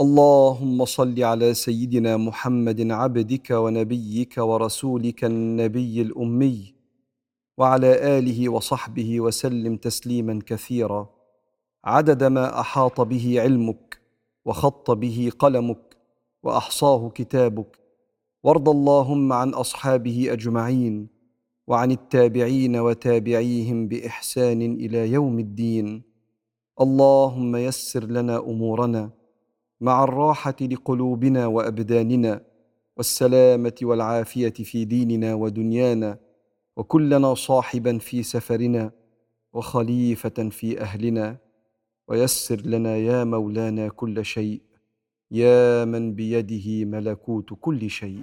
[0.00, 6.74] اللهم صل على سيدنا محمد عبدك ونبيك ورسولك النبي الأمي
[7.58, 11.10] وعلى آله وصحبه وسلم تسليما كثيرا.
[11.84, 14.00] عدد ما أحاط به علمك
[14.44, 15.96] وخط به قلمك
[16.42, 17.78] وأحصاه كتابك.
[18.44, 21.08] وارض اللهم عن أصحابه أجمعين
[21.66, 26.02] وعن التابعين وتابعيهم بإحسان إلى يوم الدين.
[26.80, 29.21] اللهم يسر لنا أمورنا
[29.82, 32.40] مع الراحة لقلوبنا وأبداننا
[32.96, 36.18] والسلامة والعافية في ديننا ودنيانا
[36.76, 38.90] وكلنا صاحبا في سفرنا
[39.52, 41.36] وخليفة في أهلنا.
[42.08, 44.60] ويسر لنا يا مولانا كل شيء
[45.30, 48.22] يا من بيده ملكوت كل شيء.